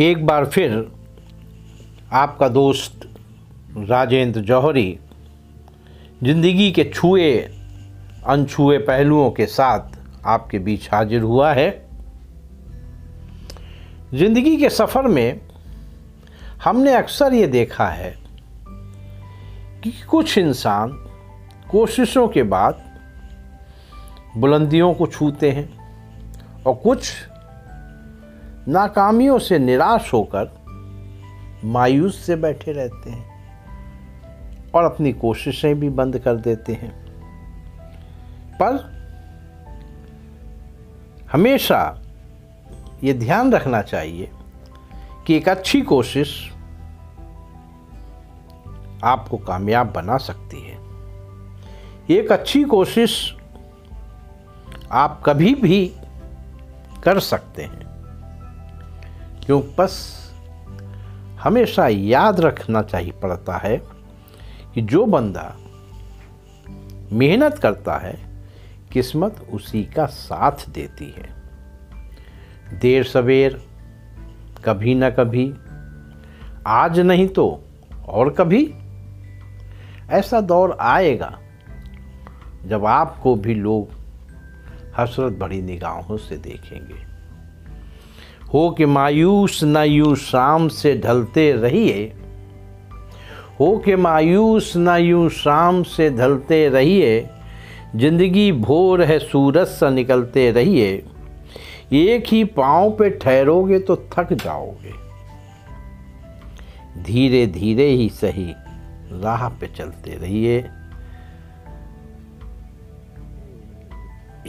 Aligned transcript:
एक 0.00 0.26
बार 0.26 0.44
फिर 0.46 0.92
आपका 2.12 2.48
दोस्त 2.48 3.00
राजेंद्र 3.76 4.40
जौहरी 4.40 4.98
ज़िंदगी 6.22 6.70
के 6.72 6.84
छुए, 6.84 7.32
अनछुए 8.26 8.78
पहलुओं 8.78 9.30
के 9.30 9.46
साथ 9.46 9.98
आपके 10.26 10.58
बीच 10.58 10.88
हाजिर 10.92 11.22
हुआ 11.22 11.52
है। 11.52 11.70
ज़िंदगी 14.14 14.56
के 14.56 14.68
सफ़र 14.70 15.08
में 15.08 15.40
हमने 16.64 16.94
अक्सर 16.94 17.34
ये 17.34 17.46
देखा 17.46 17.88
है 17.88 18.16
कि 19.84 19.92
कुछ 20.10 20.38
इंसान 20.38 20.90
कोशिशों 21.70 22.28
के 22.28 22.42
बाद 22.42 22.82
बुलंदियों 24.36 24.94
को 24.94 25.06
छूते 25.06 25.50
हैं 25.50 25.68
और 26.66 26.74
कुछ 26.74 27.12
नाकामियों 28.68 29.38
से 29.38 29.58
निराश 29.58 30.12
होकर 30.12 30.62
मायूस 31.64 32.18
से 32.18 32.36
बैठे 32.36 32.72
रहते 32.72 33.10
हैं 33.10 33.32
और 34.74 34.84
अपनी 34.84 35.12
कोशिशें 35.12 35.80
भी 35.80 35.88
बंद 35.88 36.18
कर 36.18 36.34
देते 36.34 36.72
हैं। 36.72 37.02
पर 38.62 39.02
हमेशा 41.32 41.98
ये 43.04 43.14
ध्यान 43.14 43.52
रखना 43.52 43.82
चाहिए 43.82 44.30
कि 45.26 45.36
एक 45.36 45.48
अच्छी 45.48 45.80
कोशिश 45.80 46.52
आपको 49.04 49.36
कामयाब 49.36 49.92
बना 49.92 50.16
सकती 50.16 50.62
है। 50.62 50.78
एक 52.10 52.32
अच्छी 52.32 52.64
कोशिश 52.64 53.36
आप 54.92 55.22
कभी 55.26 55.54
भी 55.54 55.92
कर 57.04 57.20
सकते 57.20 57.62
हैं। 57.62 57.81
क्यों? 59.46 59.62
बस 59.78 60.22
हमेशा 61.40 61.88
याद 61.88 62.40
रखना 62.40 62.82
चाहिए 62.82 63.12
पड़ता 63.12 63.56
है 63.56 63.82
कि 64.74 64.80
जो 64.80 65.06
बंदा 65.06 65.56
मेहनत 67.12 67.58
करता 67.58 67.96
है, 67.96 68.44
किस्मत 68.92 69.46
उसी 69.52 69.84
का 69.84 70.06
साथ 70.06 70.70
देती 70.70 71.14
है। 71.18 71.42
देर 72.78 73.04
सवेर, 73.04 73.62
कभी 74.64 74.94
न 74.94 75.10
कभी, 75.10 75.54
आज 76.66 77.00
नहीं 77.00 77.28
तो 77.28 77.64
और 78.08 78.30
कभी। 78.30 78.74
ऐसा 80.10 80.40
दौर 80.40 80.76
आएगा 80.80 81.38
जब 82.64 82.86
आपको 82.86 83.34
भी 83.34 83.54
लोग 83.54 83.88
हसरत 84.96 85.32
भरी 85.32 85.62
निगाहों 85.62 86.16
से 86.16 86.36
देखेंगे। 86.36 87.11
हो 88.54 88.70
कि 88.70 88.86
मायूस 88.86 89.60
न 89.64 89.76
यूँ 89.76 90.14
शाम 90.16 90.68
से 90.68 90.94
ढलते 90.94 91.52
रहिए। 91.52 92.12
हो 93.60 93.76
के 93.84 93.96
मायूस 93.96 94.72
न 94.76 94.96
यूँ 94.96 95.28
शाम 95.28 95.82
से 95.82 96.10
ढलते 96.10 96.68
रहिए। 96.68 97.28
ज़िंदगी 97.96 98.50
भोर 98.52 99.02
है, 99.02 99.18
सूरज 99.18 99.66
सा 99.66 99.90
निकलते 99.90 100.50
रहिए। 100.50 101.04
एक 101.92 102.26
ही 102.28 102.44
पाँव 102.44 102.90
पे 102.90 103.10
ठहरोगे 103.10 103.78
तो 103.78 103.96
थक 104.12 104.32
जाओगे। 104.32 104.92
धीरे 107.02 107.46
धीरे 107.46 107.88
ही 107.88 108.08
सही 108.08 108.52
राह 109.12 109.48
पे 109.48 109.66
चलते 109.66 110.14
रहिए। 110.16 110.58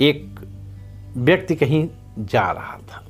एक 0.01 0.39
व्यक्ति 1.17 1.55
कहीं 1.55 1.87
जा 2.19 2.51
रहा 2.51 2.77
था। 2.89 3.03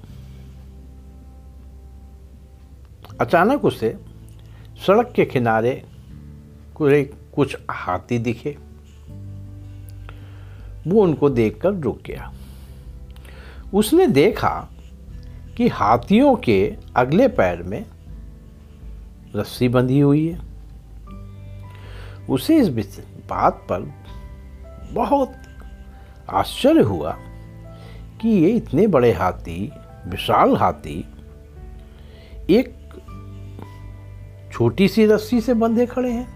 अचानक 3.21 3.65
उसे 3.65 3.97
सड़क 4.87 5.13
के 5.15 5.25
किनारे 5.25 5.85
कुछ 7.35 7.57
हाथी 7.71 8.19
दिखे। 8.19 8.57
वो 10.87 11.01
उनको 11.01 11.29
देखकर 11.29 11.69
रुक 11.73 12.01
गया। 12.05 12.33
उसने 13.73 14.07
देखा 14.07 14.69
कि 15.57 15.67
हाथियों 15.67 16.35
के 16.35 16.75
अगले 16.95 17.27
पैर 17.27 17.63
में 17.63 17.85
रस्सी 19.35 19.67
बंधी 19.69 19.99
हुई 19.99 20.27
है। 20.27 20.39
उसे 22.29 22.57
इस 22.57 22.67
बात 23.29 23.53
पर 23.53 23.93
बहुत 24.91 25.33
आश्चर्य 26.29 26.81
हुआ 26.81 27.17
कि 28.21 28.29
ये 28.29 28.49
इतने 28.49 28.87
बड़े 28.87 29.11
हाथी, 29.11 29.71
विशाल 30.07 30.55
हाथी, 30.55 31.05
एक 32.49 32.82
छोटी 34.53 34.87
सी 34.87 35.05
रस्सी 35.05 35.41
से 35.41 35.53
बंधे 35.53 35.85
खड़े 35.85 36.11
हैं। 36.11 36.27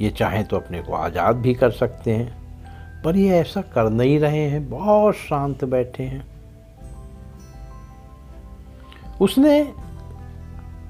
ये 0.00 0.10
चाहें 0.10 0.44
तो 0.44 0.56
अपने 0.56 0.82
को 0.82 0.92
आज़ाद 0.92 1.36
भी 1.36 1.54
कर 1.54 1.70
सकते 1.70 2.12
हैं, 2.12 3.02
पर 3.02 3.16
ये 3.16 3.28
ऐसा 3.28 3.60
कर 3.60 3.90
नहीं 3.90 4.18
रहे 4.18 4.40
हैं, 4.40 4.70
बहुत 4.70 5.14
शांत 5.14 5.64
बैठे 5.64 6.02
हैं। 6.02 6.24
उसने 9.20 9.72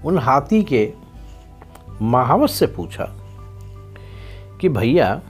उन 0.05 0.19
हाथी 0.19 0.63
के 0.63 0.93
महावत 2.03 2.51
से 2.51 2.67
पूछा 2.67 3.05
कि, 4.61 4.69
भैया, 4.69 5.23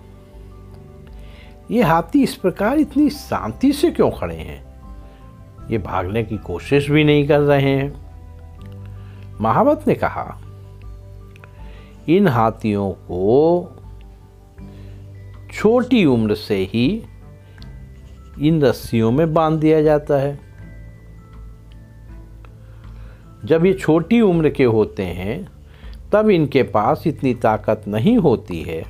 ये 1.70 1.82
हाथी 1.82 2.22
इस 2.22 2.34
प्रकार 2.34 2.78
इतनी 2.78 3.10
शांति 3.10 3.72
से 3.72 3.90
क्यों 3.90 4.10
खड़े 4.10 4.36
हैं? 4.36 4.64
ये 5.70 5.78
भागने 5.78 6.24
की 6.24 6.38
कोशिश 6.38 6.90
भी 6.90 7.04
नहीं 7.04 7.28
कर 7.28 7.40
रहे 7.40 7.70
हैं। 7.70 8.03
महावत 9.40 9.84
ने 9.88 9.94
कहा, 9.94 10.38
इन 12.08 12.28
हाथियों 12.28 12.90
को 12.90 13.70
छोटी 15.52 16.04
उम्र 16.04 16.34
से 16.34 16.56
ही 16.56 17.02
इन 18.40 18.62
रस्सियों 18.62 19.10
में 19.10 19.34
बाँध 19.34 19.60
दिया 19.60 19.82
जाता 19.82 20.14
है। 20.14 20.40
जब 23.44 23.66
ये 23.66 23.72
छोटी 23.72 24.20
उम्र 24.20 24.50
के 24.50 24.64
होते 24.64 25.02
हैं, 25.02 25.48
तब 26.12 26.30
इनके 26.30 26.62
पास 26.62 27.06
इतनी 27.06 27.34
ताकत 27.34 27.84
नहीं 27.88 28.18
होती 28.18 28.62
है 28.62 28.84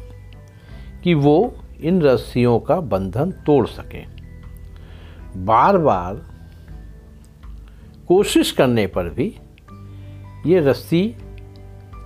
कि 1.05 1.15
वो 1.15 1.55
इन 1.81 2.03
रस्सियों 2.03 2.59
का 2.59 2.81
बंधन 2.81 3.31
तोड़ 3.31 3.66
सकें। 3.66 4.06
बार 5.37 5.78
बार 5.78 6.15
कोशिश 8.09 8.50
करने 8.50 8.87
पर 8.87 9.05
भी 9.05 9.38
ये 10.47 10.60
रस्सी 10.60 11.16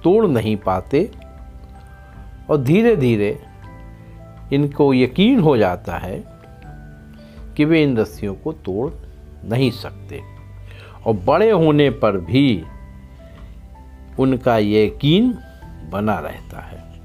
तोड़ 0.05 0.27
नहीं 0.27 0.57
पाते 0.57 1.11
और 2.51 2.63
धीरे 2.63 2.97
धीरे 2.97 3.43
इनको 4.53 4.95
यकीन 4.95 5.41
हो 5.41 5.57
जाता 5.57 5.99
है 5.99 6.25
कि 7.57 7.65
वे 7.65 7.83
इन 7.83 7.97
रस्सियों 7.97 8.35
को 8.35 8.53
तोड़ 8.53 8.91
नहीं 9.45 9.71
सकते। 9.71 10.21
और 11.07 11.15
बड़े 11.15 11.51
होने 11.51 11.91
पर 11.91 12.17
भी 12.17 12.65
उनका 14.19 14.59
यकीन 14.59 15.39
बना 15.91 16.19
रहता 16.19 16.61
है। 16.61 17.01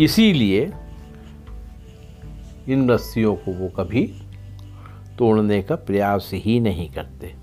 इसीलिए 0.00 0.72
इन 2.68 2.90
रस्सियों 2.90 3.36
को 3.36 3.52
वो 3.52 3.68
कभी 3.68 4.22
तोड़ने 5.18 5.62
का 5.62 5.74
प्रयास 5.74 6.30
ही 6.34 6.60
नहीं 6.60 6.90
करते। 6.90 7.37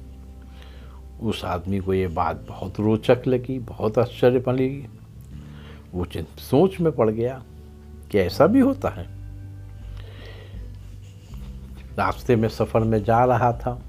उस 1.22 1.46
आदमी 1.46 1.80
को 1.80 1.94
ये 1.94 2.08
बात 2.08 2.46
बहुत 2.50 2.80
रोचक 2.80 3.22
लगी, 3.28 3.60
बहुत 3.60 3.98
आश्चर्य 3.98 4.44
लगी। 4.48 4.90
वो 5.94 6.08
सोच 6.38 6.80
में 6.80 6.92
पड़ 6.92 7.10
गया 7.10 7.44
कि 8.12 8.20
ऐसा 8.20 8.48
भी 8.48 8.60
होता 8.60 8.90
है। 8.90 9.16
रास्ते 11.98 12.36
में 12.36 12.50
सफ़र 12.50 12.82
में 12.82 13.04
जा 13.04 13.26
रहा 13.26 13.54
था 13.54 13.82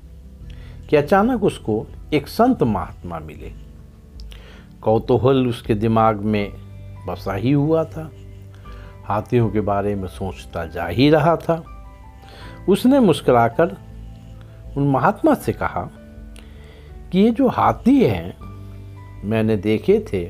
कि 0.91 0.97
अचानक 0.97 1.45
उसको 1.45 1.87
एक 2.13 2.29
संत 2.29 2.63
महात्मा 2.63 3.19
मिले। 3.19 3.53
कौतूहल 4.83 5.47
उसके 5.47 5.75
दिमाग 5.75 6.17
में 6.17 6.53
बसा 7.07 7.35
ही 7.35 7.53
हुआ 7.53 7.85
था। 7.85 8.11
हाथियों 9.05 9.51
के 9.51 9.61
बारे 9.61 9.95
में 9.95 10.09
सोचता 10.09 10.67
जा 10.67 10.87
ही 10.87 11.11
रहा 11.11 11.37
था। 11.37 11.65
उसने 12.69 13.01
मुस्कुराकर 13.01 13.77
उन 14.77 14.89
महात्मा 14.89 15.35
से 15.35 15.53
कहा 15.53 15.91
कि 17.17 17.21
ये 17.21 17.31
जो 17.31 17.49
हाथी 17.49 18.05
हैं, 18.05 18.37
मैंने 19.25 19.57
देखे 19.57 19.99
थे, 20.13 20.21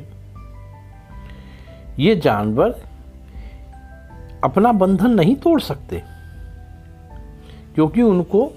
ये 1.99 2.15
जानवर 2.17 2.75
अपना 4.45 4.73
बंधन 4.73 5.11
नहीं 5.11 5.35
तोड़ 5.37 5.61
सकते, 5.61 6.03
क्योंकि 7.75 8.03
उनको 8.03 8.53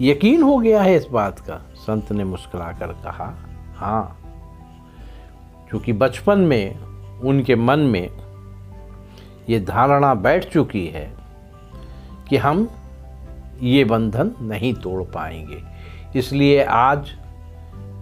यकीन 0.00 0.42
हो 0.42 0.56
गया 0.58 0.82
है 0.82 0.96
इस 0.96 1.06
बात 1.12 1.40
का। 1.40 1.60
संत 1.76 2.12
ने 2.12 2.24
मुस्कुराकर 2.24 2.92
कहा 3.04 3.26
हाँ 3.76 4.18
क्योंकि 5.70 5.92
बचपन 5.92 6.38
में, 6.40 6.78
उनके 7.20 7.54
मन 7.56 7.80
में 7.80 8.08
ये 9.50 9.60
धारणा 9.60 10.14
बैठ 10.14 10.52
चुकी 10.52 10.86
है 10.86 11.10
कि 12.28 12.36
हम 12.36 12.68
ये 13.62 13.84
बंधन 13.84 14.34
नहीं 14.40 14.74
तोड़ 14.74 15.02
पाएँगे। 15.02 15.77
इसलिए 16.16 16.64
आज 16.64 17.14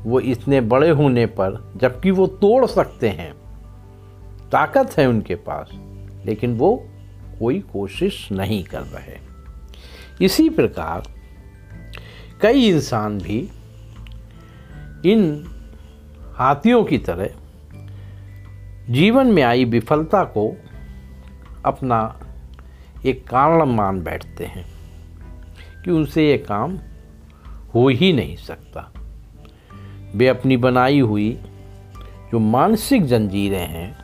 वो 0.04 0.20
इतने 0.20 0.60
बड़े 0.60 0.90
होने 0.90 1.26
पर, 1.26 1.72
जबकि 1.76 2.10
वो 2.10 2.26
तोड़ 2.26 2.66
सकते 2.66 3.08
हैं, 3.08 3.32
ताकत 4.50 4.94
है 4.98 5.06
उनके 5.06 5.34
पास, 5.34 5.70
लेकिन 6.26 6.58
वो 6.58 6.88
कोई 7.38 7.60
कोशिश 7.60 8.32
नहीं 8.32 8.64
कर 8.64 8.80
रहे। 8.80 9.18
इसी 10.24 10.48
प्रकार 10.48 11.02
कई 12.42 12.68
इंसान 12.68 13.18
भी 13.18 13.50
इन 15.06 15.48
हाथियों 16.34 16.84
की 16.84 16.98
तरह 16.98 17.28
जीवन 18.92 19.26
में 19.26 19.42
आई 19.42 19.64
विफलता 19.64 20.24
को 20.24 20.56
अपना 21.64 22.20
एक 23.06 23.28
कारण 23.28 23.62
मान 23.62 24.02
बैठते 24.02 24.44
हैं 24.44 24.66
कि 25.84 25.90
उनसे 25.90 26.30
ये 26.30 26.38
काम 26.38 26.78
हो 27.76 27.88
ही 27.88 28.12
नहीं 28.12 28.36
सकता। 28.36 28.92
वे 30.14 30.28
अपनी 30.28 30.56
बनाई 30.56 31.00
हुई 31.00 31.40
जो 32.32 32.38
मानसिक 32.38 33.04
जंजीरें 33.04 33.66
हैं 33.68 33.96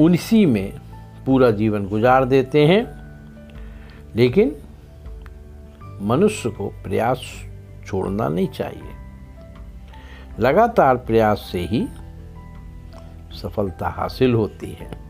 उसी 0.00 0.46
में 0.46 0.72
पूरा 1.26 1.50
जीवन 1.50 1.88
गुजार 1.88 2.24
देते 2.24 2.66
हैं, 2.66 2.82
लेकिन 4.16 4.56
मनुष्य 6.02 6.50
को 6.50 6.68
प्रयास 6.68 7.20
छोड़ना 7.86 8.28
नहीं 8.28 8.48
चाहिए। 8.48 8.94
लगातार 10.40 10.96
प्रयास 10.96 11.48
से 11.52 11.60
ही 11.60 11.86
सफलता 13.32 13.88
हासिल 13.88 14.34
होती 14.34 14.70
है। 14.70 15.05